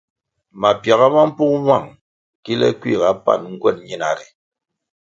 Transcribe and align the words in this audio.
Mapiaga 0.61 1.07
ma 1.15 1.21
mpung 1.29 1.55
nwang 1.63 1.87
kile 2.43 2.67
kuiga 2.79 3.09
pan 3.25 3.41
nguen 3.53 3.77
ñina 3.87 4.09
ri. 4.17 4.25